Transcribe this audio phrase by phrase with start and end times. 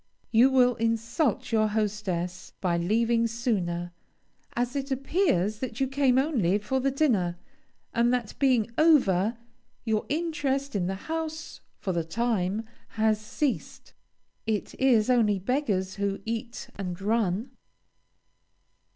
[0.31, 3.91] You will insult your hostess by leaving sooner,
[4.55, 7.37] as it appears that you came only for the dinner,
[7.93, 9.37] and that being over,
[9.85, 12.63] your interest in the house, for the time,
[12.97, 13.93] has ceased.
[14.47, 17.51] It is only beggars who "eat and run!"